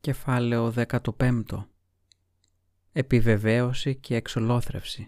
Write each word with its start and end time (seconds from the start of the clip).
Κεφάλαιο 0.00 0.72
15 0.76 1.42
Επιβεβαίωση 2.92 3.96
και 3.96 4.14
εξολόθρευση 4.14 5.06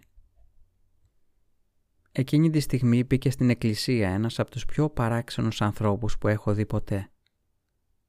Εκείνη 2.13 2.51
τη 2.51 2.61
στιγμή 2.61 3.05
μπήκε 3.05 3.31
στην 3.31 3.51
εκκλησία 3.51 4.09
ένας 4.09 4.39
από 4.39 4.51
τους 4.51 4.65
πιο 4.65 4.91
παράξενους 4.91 5.63
ανθρώπους 5.63 6.19
που 6.19 6.29
έχω 6.29 6.55
δει 6.55 6.67
ποτέ. 6.67 7.11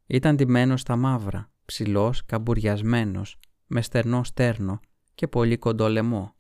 Ήταν 0.06 0.36
ντυμένος 0.36 0.82
στα 0.82 0.96
μαύρα, 0.96 1.52
ψηλός, 1.66 2.26
καμπουριασμένος, 2.26 3.40
με 3.68 3.82
στερνό 3.82 4.24
στέρνο 4.24 4.80
και 5.16 5.28
πολύ 5.28 5.58
κοντό 5.58 5.90
λαιμό. 5.90 6.36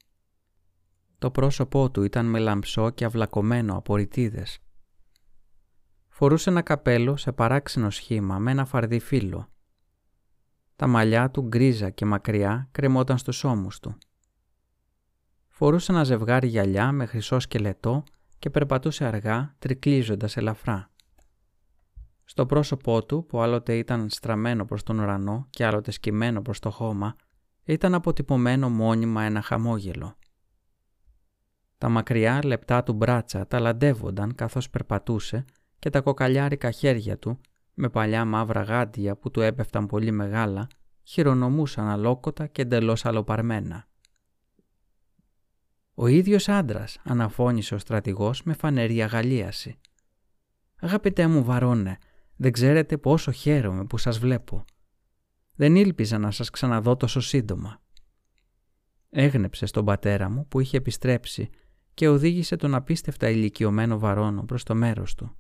Το 1.17 1.31
πρόσωπό 1.31 1.91
του 1.91 2.03
ήταν 2.03 2.25
μελαμψό 2.25 2.89
και 2.89 3.05
αυλακωμένο 3.05 3.77
από 3.77 3.95
ρητίδες. 3.95 4.59
Φορούσε 6.07 6.49
ένα 6.49 6.61
καπέλο 6.61 7.17
σε 7.17 7.31
παράξενο 7.31 7.89
σχήμα 7.89 8.39
με 8.39 8.51
ένα 8.51 8.65
φαρδί 8.65 8.99
φύλλο. 8.99 9.49
Τα 10.82 10.88
μαλλιά 10.88 11.32
του 11.32 11.42
γκρίζα 11.42 11.89
και 11.89 12.05
μακριά 12.05 12.68
κρεμόταν 12.71 13.18
στους 13.18 13.43
ώμους 13.43 13.79
του. 13.79 13.97
Φορούσε 15.47 15.92
ένα 15.92 16.04
ζευγάρι 16.04 16.47
γυαλιά 16.47 16.92
με 16.92 17.05
χρυσό 17.05 17.39
σκελετό 17.39 18.04
και 18.39 18.50
περπατούσε 18.50 19.05
αργά, 19.05 19.55
τρικλίζοντας 19.60 20.38
ελαφρά. 20.38 20.89
Στο 22.24 22.46
πρόσωπό 22.46 23.05
του, 23.05 23.25
που 23.25 23.41
άλλοτε 23.41 23.78
ήταν 23.78 24.10
στραμμένο 24.10 24.65
προς 24.65 24.83
τον 24.83 25.00
ουρανό 25.00 25.47
και 25.50 25.65
άλλοτε 25.65 25.91
σκυμμένο 25.91 26.41
προς 26.41 26.60
το 26.60 26.69
χώμα, 26.69 27.16
ήταν 27.63 27.93
αποτυπωμένο 27.93 28.69
μόνιμα 28.69 29.24
ένα 29.24 29.41
χαμόγελο. 29.41 30.16
Τα 31.77 31.89
μακριά 31.89 32.39
λεπτά 32.44 32.83
του 32.83 32.94
μπράτσα 32.94 33.47
ταλαντεύονταν 33.47 34.36
καθώς 34.36 34.69
περπατούσε 34.69 35.45
και 35.80 35.89
τα 35.89 36.02
κοκαλιάρικα 36.02 36.72
χέρια 36.72 37.17
του, 37.17 37.39
με 37.73 37.89
παλιά 37.89 38.25
μαύρα 38.25 38.61
γάντια 38.61 39.16
που 39.16 39.31
του 39.31 39.41
έπεφταν 39.41 39.86
πολύ 39.86 40.11
μεγάλα, 40.11 40.67
χειρονομούσαν 41.03 41.88
αλόκοτα 41.88 42.47
και 42.47 42.61
εντελώς 42.61 43.05
αλλοπαρμένα. 43.05 43.88
«Ο 45.94 46.07
ίδιος 46.07 46.49
άντρας, 46.49 46.99
αναφώνησε 47.03 47.75
ο 47.75 47.77
στρατηγός 47.77 48.44
με 48.44 48.53
φανερή 48.53 49.02
αγαλίαση. 49.02 49.79
«Αγαπητέ 50.79 51.27
μου 51.27 51.44
Βαρόνε, 51.44 51.97
δεν 52.35 52.52
ξέρετε 52.52 52.97
πόσο 52.97 53.31
χαίρομαι 53.31 53.85
που 53.85 53.97
σας 53.97 54.19
βλέπω. 54.19 54.66
Δεν 55.55 55.75
ήλπιζα 55.75 56.17
να 56.17 56.31
σας 56.31 56.49
ξαναδώ 56.49 56.95
τόσο 56.95 57.19
σύντομα». 57.19 57.81
Έγνεψε 59.09 59.66
στον 59.66 59.85
πατέρα 59.85 60.29
μου 60.29 60.47
που 60.47 60.59
είχε 60.59 60.77
επιστρέψει 60.77 61.49
και 61.94 62.07
οδήγησε 62.07 62.55
τον 62.55 62.75
απίστευτα 62.75 63.29
ηλικιωμένο 63.29 63.99
Βαρόνο 63.99 64.44
προς 64.44 64.63
το 64.63 64.75
μέρος 64.75 65.16
του. 65.16 65.38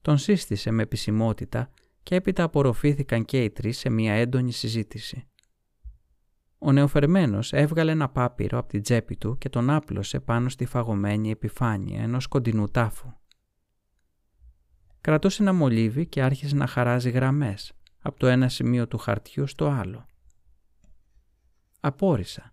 Τον 0.00 0.18
σύστησε 0.18 0.70
με 0.70 0.82
επισημότητα 0.82 1.70
και 2.02 2.14
έπειτα 2.14 2.42
απορροφήθηκαν 2.42 3.24
και 3.24 3.44
οι 3.44 3.50
τρεις 3.50 3.78
σε 3.78 3.90
μια 3.90 4.12
έντονη 4.12 4.52
συζήτηση. 4.52 5.24
Ο 6.58 6.72
νεοφερμένος 6.72 7.52
έβγαλε 7.52 7.90
ένα 7.90 8.08
πάπυρο 8.08 8.58
από 8.58 8.68
την 8.68 8.82
τσέπη 8.82 9.16
του 9.16 9.38
και 9.38 9.48
τον 9.48 9.70
άπλωσε 9.70 10.20
πάνω 10.20 10.48
στη 10.48 10.64
φαγωμένη 10.64 11.30
επιφάνεια 11.30 12.02
ενός 12.02 12.26
κοντινού 12.26 12.68
τάφου. 12.68 13.12
Κρατούσε 15.00 15.42
ένα 15.42 15.52
μολύβι 15.52 16.06
και 16.06 16.22
άρχισε 16.22 16.56
να 16.56 16.66
χαράζει 16.66 17.10
γραμμές 17.10 17.72
από 18.00 18.18
το 18.18 18.26
ένα 18.26 18.48
σημείο 18.48 18.88
του 18.88 18.98
χαρτιού 18.98 19.46
στο 19.46 19.66
άλλο. 19.66 20.06
Απόρρισα, 21.80 22.52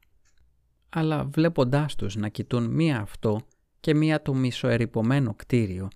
αλλά 0.90 1.26
βλέποντάς 1.26 1.96
τους 1.96 2.16
να 2.16 2.30
κοιτούν 2.30 2.64
μία 2.64 3.00
αυτό 3.00 3.48
και 3.80 3.96
μία 3.96 4.22
το 4.22 4.34
μισοερυπωμένο 4.34 5.34
κτίριο, 5.36 5.88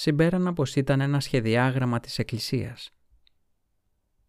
συμπέρανα 0.00 0.52
πως 0.52 0.76
ήταν 0.76 1.00
ένα 1.00 1.20
σχεδιάγραμμα 1.20 2.00
της 2.00 2.18
εκκλησίας. 2.18 2.90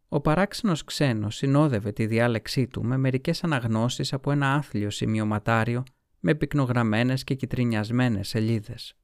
Ο 0.07 0.21
παράξενος 0.21 0.83
ξένος 0.83 1.35
συνόδευε 1.35 1.91
τη 1.91 2.05
διάλεξή 2.05 2.67
του 2.67 2.83
με 2.83 2.97
μερικές 2.97 3.43
αναγνώσεις 3.43 4.13
από 4.13 4.31
ένα 4.31 4.53
άθλιο 4.53 4.89
σημειωματάριο 4.89 5.83
με 6.19 6.35
πυκνογραμμένες 6.35 7.23
και 7.23 7.33
κυτρινιασμένες 7.33 8.27
σελίδες. 8.27 8.95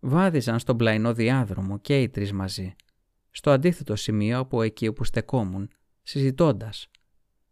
Βάδιζαν 0.00 0.58
στον 0.58 0.76
πλαϊνό 0.76 1.14
διάδρομο 1.14 1.78
και 1.78 2.02
οι 2.02 2.08
τρεις 2.08 2.32
μαζί, 2.32 2.74
στο 3.30 3.50
αντίθετο 3.50 3.96
σημείο 3.96 4.38
από 4.38 4.62
εκεί 4.62 4.86
όπου 4.86 5.04
στεκόμουν, 5.04 5.70
συζητώντας. 6.02 6.90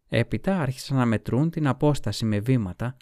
Έπειτα 0.08 0.60
άρχισαν 0.60 0.96
να 0.96 1.06
μετρούν 1.06 1.50
την 1.50 1.66
απόσταση 1.66 2.24
με 2.24 2.40
βήματα 2.40 2.96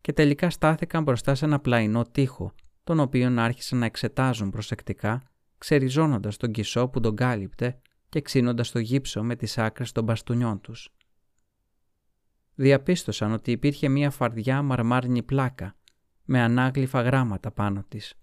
και 0.00 0.12
τελικά 0.12 0.50
στάθηκαν 0.50 1.02
μπροστά 1.02 1.34
σε 1.34 1.44
ένα 1.44 1.60
πλαϊνό 1.60 2.04
τοίχο, 2.04 2.54
τον 2.86 3.00
οποίον 3.00 3.38
άρχισαν 3.38 3.78
να 3.78 3.84
εξετάζουν 3.86 4.50
προσεκτικά 4.50 5.22
ξεριζώνοντας 5.58 6.36
τον 6.36 6.52
κισό 6.52 6.88
που 6.88 7.00
τον 7.00 7.16
κάλυπτε 7.16 7.80
και 8.08 8.20
ξύνοντας 8.20 8.70
το 8.70 8.78
γύψο 8.78 9.22
με 9.22 9.36
τις 9.36 9.58
άκρες 9.58 9.92
των 9.92 10.04
μπαστούνιών 10.04 10.60
τους. 10.60 10.88
Διαπίστωσαν 12.54 13.32
ότι 13.32 13.50
υπήρχε 13.50 13.88
μία 13.88 14.10
φαρδιά 14.10 14.62
μαρμάρινη 14.62 15.22
πλάκα 15.22 15.76
με 16.24 16.40
ανάγλυφα 16.40 17.02
γράμματα 17.02 17.50
πάνω 17.50 17.84
της. 17.88 18.14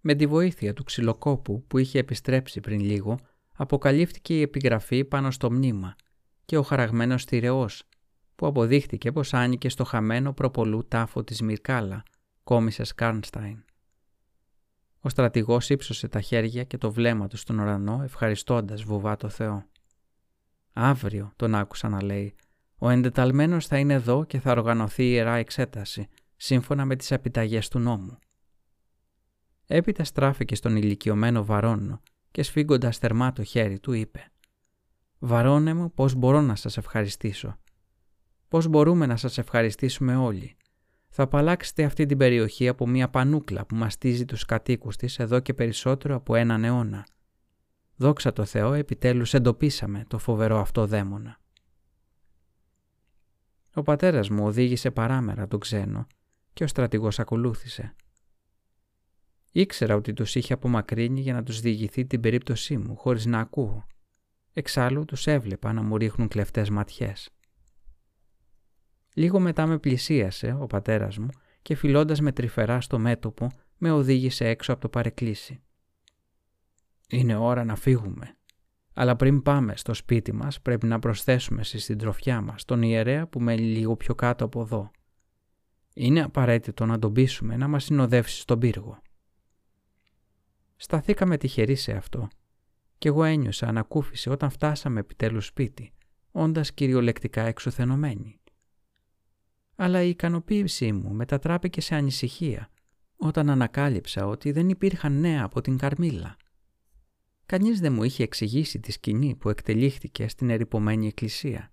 Με 0.00 0.14
τη 0.14 0.26
βοήθεια 0.26 0.72
του 0.72 0.84
ξυλοκόπου 0.84 1.64
που 1.66 1.78
είχε 1.78 1.98
επιστρέψει 1.98 2.60
πριν 2.60 2.80
λίγο, 2.80 3.18
αποκαλύφθηκε 3.56 4.38
η 4.38 4.40
επιγραφή 4.40 5.04
πάνω 5.04 5.30
στο 5.30 5.50
μνήμα 5.52 5.96
και 6.44 6.56
ο 6.56 6.62
χαραγμένος 6.62 7.24
θηρεός, 7.24 7.88
που 8.34 8.46
αποδείχτηκε 8.46 9.12
πως 9.12 9.34
άνοικε 9.34 9.68
στο 9.68 9.84
χαμένο 9.84 10.32
προπολού 10.32 10.88
τάφο 10.88 11.24
της 11.24 11.40
Μυρκάλα, 11.40 12.02
κόμισες 12.44 12.94
Κάρνσταϊν. 12.94 13.64
Ο 15.00 15.08
στρατηγός 15.08 15.70
ύψωσε 15.70 16.08
τα 16.08 16.20
χέρια 16.20 16.64
και 16.64 16.78
το 16.78 16.92
βλέμμα 16.92 17.26
του 17.26 17.36
στον 17.36 17.58
ουρανό, 17.58 18.00
ευχαριστώντας 18.02 18.82
βουβά 18.82 19.16
το 19.16 19.28
Θεό. 19.28 19.64
«Αύριο», 20.72 21.32
τον 21.36 21.54
άκουσα 21.54 21.88
να 21.88 22.02
λέει, 22.02 22.34
«ο 22.78 22.88
εντεταλμένος 22.88 23.66
θα 23.66 23.78
είναι 23.78 23.94
εδώ 23.94 24.24
και 24.24 24.40
θα 24.40 24.50
οργανωθεί 24.50 25.04
η 25.04 25.10
Ιερά 25.12 25.34
Εξέταση, 25.34 26.08
σύμφωνα 26.36 26.84
με 26.84 26.96
τις 26.96 27.10
επιταγές 27.10 27.68
του 27.68 27.78
νόμου». 27.78 28.18
Έπειτα 29.66 30.04
στράφηκε 30.04 30.54
στον 30.54 30.76
ηλικιωμένο 30.76 31.44
Βαρόνο 31.44 32.00
και 32.30 32.42
σφίγγοντας 32.42 32.98
θερμά 32.98 33.32
το 33.32 33.44
χέρι 33.44 33.78
του 33.78 33.92
είπε 33.92 34.32
«Βαρόνε 35.18 35.74
μου, 35.74 35.92
πώς 35.92 36.14
μπορώ 36.14 36.40
να 36.40 36.54
σας 36.54 36.76
ευχαριστήσω; 36.76 37.56
Πώς 38.48 38.66
μπορούμε 38.66 39.06
να 39.06 39.16
σας 39.16 39.38
ευχαριστήσουμε 39.38 40.16
όλοι; 40.16 40.56
Θα 41.14 41.22
απαλλάξετε 41.22 41.84
αυτή 41.84 42.06
την 42.06 42.18
περιοχή 42.18 42.68
από 42.68 42.86
μια 42.86 43.08
πανούκλα 43.08 43.66
που 43.66 43.74
μαστίζει 43.74 44.24
τους 44.24 44.44
κατοίκους 44.44 44.96
της 44.96 45.18
εδώ 45.18 45.40
και 45.40 45.54
περισσότερο 45.54 46.14
από 46.14 46.34
έναν 46.34 46.64
αιώνα. 46.64 47.06
Δόξα 47.96 48.32
τω 48.32 48.44
Θεώ, 48.44 48.72
επιτέλους 48.72 49.34
εντοπίσαμε 49.34 50.04
το 50.08 50.18
φοβερό 50.18 50.58
αυτό 50.58 50.86
δαίμονα. 50.86 51.38
Ο 53.74 53.82
πατέρας 53.82 54.28
μου 54.28 54.44
οδήγησε 54.44 54.90
παράμερα 54.90 55.48
τον 55.48 55.60
ξένο 55.60 56.06
και 56.52 56.64
ο 56.64 56.66
στρατηγός 56.66 57.18
ακολούθησε. 57.18 57.94
Ήξερα 59.52 59.94
ότι 59.94 60.12
τους 60.12 60.34
είχε 60.34 60.52
απομακρύνει 60.52 61.20
για 61.20 61.32
να 61.32 61.42
τους 61.42 61.60
διηγηθεί 61.60 62.06
την 62.06 62.20
περίπτωσή 62.20 62.76
μου 62.76 62.96
χωρίς 62.96 63.26
να 63.26 63.38
ακούω. 63.38 63.86
Εξάλλου 64.52 65.04
τους 65.04 65.26
έβλεπα 65.26 65.72
να 65.72 65.82
μου 65.82 65.96
ρίχνουν 65.96 66.28
κλεφτές 66.28 66.70
ματιές. 66.70 67.30
Λίγο 69.14 69.40
μετά 69.40 69.66
με 69.66 69.78
πλησίασε 69.78 70.56
ο 70.60 70.66
πατέρας 70.66 71.18
μου 71.18 71.28
και 71.62 71.74
φιλώντας 71.74 72.20
με 72.20 72.32
τρυφερά 72.32 72.80
στο 72.80 72.98
μέτωπο 72.98 73.50
με 73.78 73.90
οδήγησε 73.90 74.48
έξω 74.48 74.72
από 74.72 74.80
το 74.80 74.88
παρεκκλήσι. 74.88 75.62
«Είναι 77.08 77.36
ώρα 77.36 77.64
να 77.64 77.76
φύγουμε. 77.76 78.36
Αλλά 78.94 79.16
πριν 79.16 79.42
πάμε 79.42 79.76
στο 79.76 79.94
σπίτι 79.94 80.32
μας 80.32 80.60
πρέπει 80.60 80.86
να 80.86 80.98
προσθέσουμε 80.98 81.64
στη 81.64 81.78
συντροφιά 81.78 82.40
μας 82.40 82.64
τον 82.64 82.82
ιερέα 82.82 83.26
που 83.26 83.40
μένει 83.40 83.62
λίγο 83.62 83.96
πιο 83.96 84.14
κάτω 84.14 84.44
από 84.44 84.60
εδώ. 84.60 84.90
Είναι 85.94 86.22
απαραίτητο 86.22 86.86
να 86.86 86.98
τον 86.98 87.12
πείσουμε 87.12 87.56
να 87.56 87.68
μας 87.68 87.84
συνοδεύσει 87.84 88.40
στον 88.40 88.58
πύργο». 88.58 88.98
Σταθήκαμε 90.76 91.36
τυχεροί 91.36 91.74
σε 91.74 91.92
αυτό 91.92 92.28
και 92.98 93.08
εγώ 93.08 93.24
ένιωσα 93.24 93.66
ανακούφιση 93.66 94.30
όταν 94.30 94.50
φτάσαμε 94.50 95.00
επιτέλους 95.00 95.46
σπίτι, 95.46 95.92
όντας 96.32 96.72
κυριολεκτικά 96.72 97.42
εξουθενωμένοι 97.42 98.41
αλλά 99.76 100.02
η 100.02 100.08
ικανοποίησή 100.08 100.92
μου 100.92 101.12
μετατράπηκε 101.12 101.80
σε 101.80 101.94
ανησυχία 101.94 102.68
όταν 103.16 103.50
ανακάλυψα 103.50 104.26
ότι 104.26 104.52
δεν 104.52 104.68
υπήρχαν 104.68 105.20
νέα 105.20 105.44
από 105.44 105.60
την 105.60 105.78
Καρμίλα. 105.78 106.36
Κανείς 107.46 107.80
δεν 107.80 107.92
μου 107.92 108.02
είχε 108.02 108.22
εξηγήσει 108.22 108.80
τη 108.80 108.92
σκηνή 108.92 109.36
που 109.36 109.48
εκτελήχθηκε 109.48 110.28
στην 110.28 110.50
ερυπωμένη 110.50 111.06
εκκλησία 111.06 111.72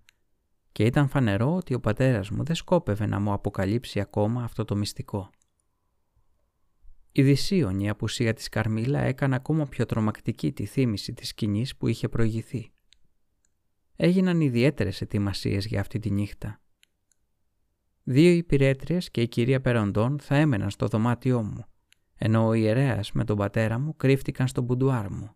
και 0.71 0.85
ήταν 0.85 1.07
φανερό 1.07 1.55
ότι 1.55 1.73
ο 1.73 1.79
πατέρας 1.79 2.29
μου 2.29 2.43
δεν 2.43 2.55
σκόπευε 2.55 3.05
να 3.05 3.19
μου 3.19 3.33
αποκαλύψει 3.33 3.99
ακόμα 3.99 4.43
αυτό 4.43 4.65
το 4.65 4.75
μυστικό. 4.75 5.29
Η 7.11 7.23
δυσίωνη 7.23 7.89
απουσία 7.89 8.33
της 8.33 8.49
Καρμίλα 8.49 8.99
έκανε 8.99 9.35
ακόμα 9.35 9.65
πιο 9.65 9.85
τρομακτική 9.85 10.51
τη 10.51 10.65
θύμηση 10.65 11.13
της 11.13 11.27
σκηνής 11.27 11.75
που 11.75 11.87
είχε 11.87 12.09
προηγηθεί. 12.09 12.71
Έγιναν 13.95 14.41
ιδιαίτερες 14.41 15.01
ετοιμασίες 15.01 15.65
για 15.65 15.79
αυτή 15.79 15.99
τη 15.99 16.11
νύχτα 16.11 16.61
Δύο 18.11 18.31
υπηρέτριες 18.31 19.11
και 19.11 19.21
η 19.21 19.27
κυρία 19.27 19.61
Περοντών 19.61 20.19
θα 20.19 20.35
έμεναν 20.35 20.69
στο 20.69 20.87
δωμάτιό 20.87 21.43
μου, 21.43 21.65
ενώ 22.15 22.47
ο 22.47 22.53
ιερέας 22.53 23.11
με 23.11 23.23
τον 23.23 23.37
πατέρα 23.37 23.79
μου 23.79 23.95
κρύφτηκαν 23.95 24.47
στο 24.47 24.61
μπουντουάρ 24.61 25.11
μου. 25.11 25.35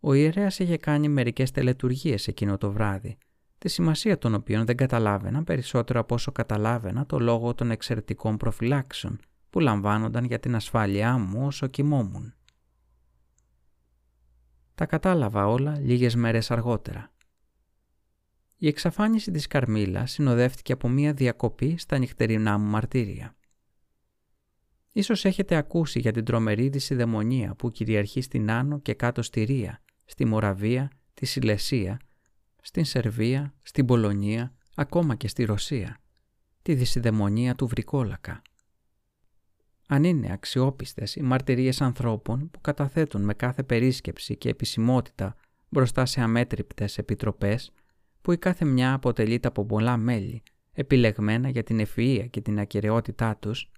Ο 0.00 0.12
ιερέας 0.12 0.58
είχε 0.58 0.76
κάνει 0.76 1.08
μερικές 1.08 1.50
τελετουργίες 1.50 2.28
εκείνο 2.28 2.58
το 2.58 2.72
βράδυ, 2.72 3.18
τη 3.58 3.68
σημασία 3.68 4.18
των 4.18 4.34
οποίων 4.34 4.64
δεν 4.64 4.76
καταλάβαινα 4.76 5.44
περισσότερο 5.44 6.00
από 6.00 6.14
όσο 6.14 6.32
καταλάβαινα 6.32 7.06
το 7.06 7.18
λόγο 7.18 7.54
των 7.54 7.70
εξαιρετικών 7.70 8.36
προφυλάξεων 8.36 9.20
που 9.50 9.60
λαμβάνονταν 9.60 10.24
για 10.24 10.38
την 10.38 10.54
ασφάλειά 10.54 11.18
μου 11.18 11.46
όσο 11.46 11.66
κοιμόμουν. 11.66 12.34
Τα 14.74 14.86
κατάλαβα 14.86 15.46
όλα 15.46 15.78
λίγες 15.78 16.14
μέρες 16.14 16.50
αργότερα. 16.50 17.12
Η 18.62 18.66
εξαφάνιση 18.66 19.30
της 19.30 19.46
Καρμίλας 19.46 20.10
συνοδεύτηκε 20.10 20.72
από 20.72 20.88
μία 20.88 21.12
διακοπή 21.12 21.76
στα 21.78 21.98
νυχτερινά 21.98 22.58
μου 22.58 22.70
μαρτύρια. 22.70 23.36
Ίσως 24.92 25.24
έχετε 25.24 25.54
ακούσει 25.56 25.98
για 25.98 26.12
την 26.12 26.24
τρομερή 26.24 26.68
δυσιδαιμονία 26.68 27.54
που 27.54 27.70
κυριαρχεί 27.70 28.20
στην 28.20 28.50
Άνω 28.50 28.80
και 28.80 28.94
κάτω 28.94 29.22
στη 29.22 29.42
Ρία, 29.42 29.82
στη 30.04 30.24
Μοραβία, 30.24 30.90
τη 31.14 31.26
Σιλεσία, 31.26 32.00
στην 32.62 32.84
Σερβία, 32.84 33.54
στην 33.62 33.86
Πολωνία, 33.86 34.54
ακόμα 34.74 35.14
και 35.14 35.28
στη 35.28 35.44
Ρωσία, 35.44 35.98
τη 36.62 36.74
δυσιδαιμονία 36.74 37.54
του 37.54 37.66
Βρικόλακα. 37.66 38.42
Αν 39.88 40.04
είναι 40.04 40.32
αξιόπιστες 40.32 41.16
οι 41.16 41.22
μαρτυρίες 41.22 41.80
ανθρώπων 41.80 42.50
που 42.50 42.60
καταθέτουν 42.60 43.22
με 43.22 43.34
κάθε 43.34 43.62
περίσκεψη 43.62 44.36
και 44.36 44.48
επισημότητα 44.48 45.36
μπροστά 45.68 46.06
σε 46.06 46.20
αμέτρηπτες 46.20 46.98
επιτροπές, 46.98 47.72
που 48.22 48.32
η 48.32 48.38
κάθε 48.38 48.64
μια 48.64 48.92
αποτελείται 48.92 49.48
από 49.48 49.64
πολλά 49.64 49.96
μέλη, 49.96 50.42
επιλεγμένα 50.72 51.48
για 51.48 51.62
την 51.62 51.86
ευφυΐα 51.86 52.26
και 52.30 52.40
την 52.40 52.58
ακαιρεότητά 52.58 53.36
τους, 53.36 53.70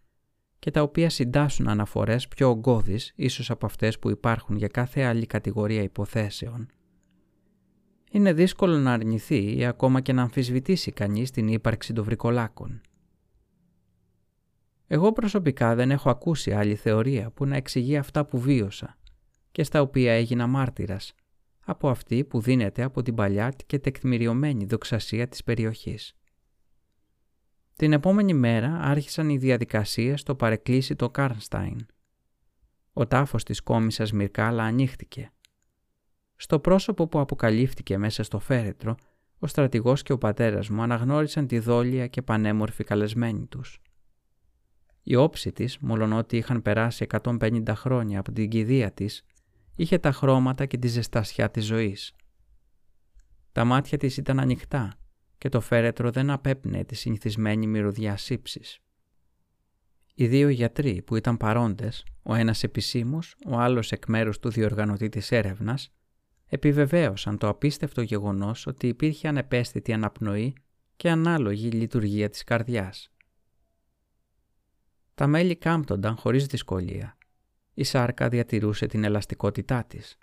και 0.58 0.70
τα 0.70 0.82
οποία 0.82 1.11
συντάσσουν 1.11 1.69
αναφορές 1.69 2.29
πιο 2.29 2.49
ογκώδεις 2.49 3.12
ίσως 3.17 3.50
από 3.50 3.67
αυτές 3.67 3.99
που 3.99 4.11
υπάρχουν 4.11 4.56
για 4.56 4.69
κάθε 4.69 5.02
άλλη 5.02 5.26
κατηγορία 5.26 5.82
υποθέσεων. 5.82 6.69
Είναι 8.11 8.32
δύσκολο 8.32 8.79
να 8.79 8.93
αρνηθεί 8.93 9.56
ή 9.56 9.64
ακόμα 9.64 10.00
και 10.00 10.12
να 10.12 10.23
αμφισβητήσει 10.23 10.93
κανείς 10.93 11.31
την 11.31 11.49
ύπαρξη 11.49 11.93
των 11.93 12.05
βρικολάκων. 12.05 12.81
Εγώ 14.87 15.12
προσωπικά 15.12 15.75
δεν 15.75 15.90
έχω 15.90 16.11
ακούσει 16.11 16.52
άλλη 16.52 16.75
θεωρία 16.75 17.31
που 17.31 17.47
να 17.47 17.56
εξηγεί 17.56 17.97
αυτά 17.97 18.25
που 18.25 18.38
βίωσα 18.38 18.97
και 19.52 19.62
στα 19.62 19.81
οποία 19.81 20.12
έγινα 20.12 20.47
μάρτυρας, 20.47 21.14
από 21.64 21.88
αυτή 21.88 22.25
που 22.25 22.40
δίνεται 22.40 22.82
από 22.82 23.02
την 23.02 23.14
παλιά 23.14 23.52
και 23.66 23.78
τεκμηριωμένη 23.78 24.64
δοξασία 24.64 25.28
της 25.28 25.44
περιοχής. 25.44 26.14
Την 27.76 27.93
επόμενη 27.93 28.34
μέρα 28.34 28.81
άρχισαν 28.81 29.28
οι 29.28 29.38
διαδικασίες 29.38 30.20
στο 30.20 30.34
παρεκκλήσι 30.34 30.96
Κάρνστάιν. 31.11 31.87
Ο 32.93 33.06
τάφος 33.06 33.44
της 33.44 33.61
κόμισας 33.61 34.12
Μυρκάλα 34.12 34.62
ανοίχτηκε. 34.62 35.32
Στο 36.37 36.61
πρόσωπο 36.61 37.06
που 37.06 37.19
αποκαλύφθηκε 37.19 37.99
μέσα 37.99 38.22
στο 38.22 38.38
φέρετρο, 38.38 38.94
ο 39.38 39.46
στρατηγός 39.46 40.02
και 40.02 40.12
ο 40.12 40.19
πατέρας 40.19 40.69
μου 40.69 40.82
αναγνώρισαν 40.82 41.46
τη 41.46 41.58
δόλια 41.58 42.06
και 42.06 42.22
πανέμορφη 42.22 42.84
καλεσμένη 42.84 43.46
τους. 43.46 43.81
Η 45.02 45.14
όψη 45.14 45.52
της, 45.52 45.78
ότι 46.12 46.37
είχαν 46.37 46.62
περάσει 46.62 47.06
150 47.22 47.75
χρόνια 47.75 48.19
από 48.19 48.32
την 48.32 48.49
κηδεία 48.49 48.93
της, 48.93 49.25
είχε 49.75 49.99
τα 49.99 50.12
χρώματα 50.12 50.67
και 50.67 50.79
τη 50.79 50.88
ζεστασιά 50.88 51.50
της 51.50 51.65
ζωής. 51.65 52.15
Τα 53.53 53.65
μάτια 53.65 53.99
της 53.99 54.17
ήταν 54.17 54.41
ανοιχτά 54.41 54.99
και 55.38 55.49
το 55.49 55.61
φέρετρο 55.61 56.11
δεν 56.11 56.31
απέπνεε 56.31 56.85
τη 56.85 56.94
συνηθισμένη 56.94 57.67
μυρωδιά 57.67 58.17
σύψης. 58.17 58.79
Οι 60.15 60.26
δύο 60.26 60.49
γιατροί 60.49 61.03
που 61.03 61.17
ήταν 61.17 61.37
παρόντες, 61.37 62.05
ο 62.23 62.35
ένας 62.35 62.62
επισήμως, 62.62 63.37
ο 63.47 63.59
άλλος 63.59 63.93
εκ 63.93 64.06
μέρους 64.06 64.38
του 64.38 64.50
διοργανωτή 64.50 65.09
της 65.09 65.32
έρευνας, 65.32 65.93
επιβεβαίωσαν 66.47 67.38
το 67.38 67.49
απίστευτο 67.49 68.03
γεγονός 68.03 68.67
ότι 68.67 68.88
υπήρχε 68.88 69.29
ανεπαίσθητη 69.29 69.93
αναπνοή 69.93 70.55
και 70.97 71.11
ανάλογη 71.11 71.71
λειτουργία 71.71 72.31
της 72.31 72.44
καρδιάς. 72.44 73.12
Τα 75.15 75.26
μέλη 75.26 75.56
κάμπτονταν 75.56 76.17
χωρίς 76.17 76.47
δυσκολία. 76.47 77.17
Η 77.75 77.85
σάρκα 77.85 78.29
διατηρούσε 78.29 78.87
την 78.87 79.05
ελαστικότητά 79.05 79.85
της. 79.85 80.19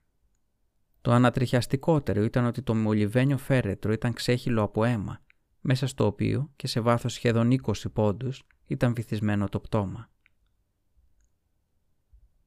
Το 1.01 1.11
ανατριχιαστικότερο 1.11 2.23
ήταν 2.23 2.45
ότι 2.45 2.61
το 2.61 2.75
μολυβένιο 2.75 3.37
φέρετρο 3.37 3.91
ήταν 3.91 4.13
ξέχυλο 4.13 4.61
από 4.63 4.83
αίμα, 4.83 5.21
μέσα 5.61 5.87
στο 5.87 6.05
οποίο 6.05 6.51
και 6.55 6.67
σε 6.67 6.79
βάθος 6.79 7.13
σχεδόν 7.13 7.51
20 7.63 7.71
πόντους 7.93 8.43
ήταν 8.65 8.93
βυθισμένο 8.93 9.49
το 9.49 9.59
πτώμα. 9.59 10.09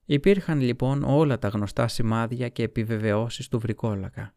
Υπήρχαν 0.05 0.61
λοιπόν 0.61 1.03
όλα 1.03 1.39
τα 1.39 1.49
γνωστά 1.49 1.89
σημάδια 1.89 2.49
και 2.49 2.63
επιβεβαιώσεις 2.63 3.49
του 3.49 3.59
βρικόλακα. 3.59 4.35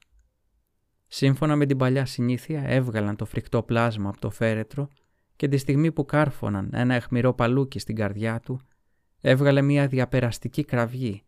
Σύμφωνα 1.07 1.55
με 1.55 1.65
την 1.65 1.77
παλιά 1.77 2.05
συνήθεια 2.05 2.63
έβγαλαν 2.63 3.15
το 3.15 3.25
φρικτό 3.25 3.63
πλάσμα 3.63 4.09
από 4.09 4.19
το 4.19 4.29
φέρετρο 4.29 4.87
και 5.35 5.47
τη 5.47 5.57
στιγμή 5.57 5.91
που 5.91 6.05
κάρφωναν 6.05 6.69
ένα 6.73 6.95
αιχμηρό 6.95 7.33
παλούκι 7.33 7.79
στην 7.79 7.95
καρδιά 7.95 8.39
του, 8.39 8.59
έβγαλε 9.21 9.61
μια 9.61 9.87
διαπεραστική 9.87 10.63
κραυγή 10.63 11.23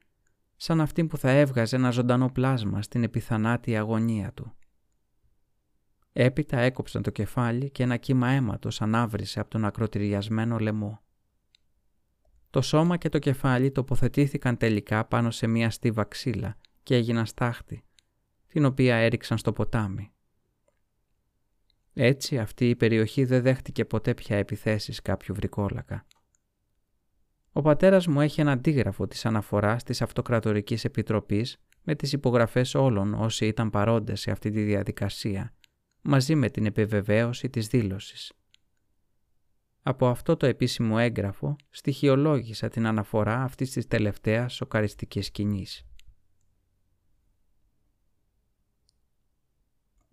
σαν 0.61 0.81
αυτή 0.81 1.05
που 1.05 1.17
θα 1.17 1.29
έβγαζε 1.29 1.75
ένα 1.75 1.91
ζωντανό 1.91 2.29
πλάσμα 2.29 2.81
στην 2.81 3.03
επιθανάτη 3.03 3.77
αγωνία 3.77 4.33
του. 4.33 4.53
Έπειτα 6.13 6.57
έκοψαν 6.57 7.01
το 7.01 7.09
κεφάλι 7.09 7.69
και 7.69 7.83
ένα 7.83 7.97
κύμα 7.97 8.29
αίματος 8.29 8.81
ανάβρισε 8.81 9.39
από 9.39 9.49
τον 9.49 9.65
ακροτηριασμένο 9.65 10.57
λαιμό. 10.57 11.01
Το 12.49 12.61
σώμα 12.61 12.97
και 12.97 13.09
το 13.09 13.19
κεφάλι 13.19 13.71
τοποθετήθηκαν 13.71 14.57
τελικά 14.57 15.05
πάνω 15.05 15.31
σε 15.31 15.47
μια 15.47 15.69
στίβα 15.69 16.03
ξύλα 16.03 16.57
και 16.83 16.95
έγιναν 16.95 17.25
στάχτη, 17.25 17.83
την 18.47 18.65
οποία 18.65 18.95
έριξαν 18.95 19.37
στο 19.37 19.53
ποτάμι. 19.53 20.11
Έτσι 21.93 22.39
αυτή 22.39 22.69
η 22.69 22.75
περιοχή 22.75 23.25
δεν 23.25 23.41
δέχτηκε 23.41 23.85
ποτέ 23.85 24.13
πια 24.13 24.37
επιθέσεις 24.37 25.01
κάποιου 25.01 25.35
βρικόλακα. 25.35 26.05
Ο 27.51 27.61
πατέρας 27.61 28.07
μου 28.07 28.21
έχει 28.21 28.41
ένα 28.41 28.51
αντίγραφο 28.51 29.07
της 29.07 29.25
αναφοράς 29.25 29.83
της 29.83 30.01
Αυτοκρατορικής 30.01 30.83
Επιτροπής 30.83 31.57
με 31.83 31.95
τις 31.95 32.13
υπογραφές 32.13 32.75
όλων 32.75 33.13
όσοι 33.13 33.45
ήταν 33.45 33.69
παρόντες 33.69 34.19
σε 34.19 34.31
αυτή 34.31 34.51
τη 34.51 34.63
διαδικασία, 34.63 35.53
μαζί 36.01 36.35
με 36.35 36.49
την 36.49 36.65
επιβεβαίωση 36.65 37.49
της 37.49 37.67
δήλωσης. 37.67 38.33
Από 39.81 40.07
αυτό 40.07 40.37
το 40.37 40.45
επίσημο 40.45 40.95
έγγραφο 40.99 41.55
στοιχειολόγησα 41.69 42.67
την 42.67 42.85
αναφορά 42.85 43.43
αυτής 43.43 43.71
της 43.71 43.87
τελευταίας 43.87 44.53
σοκαριστικής 44.53 45.25
σκηνής. 45.25 45.88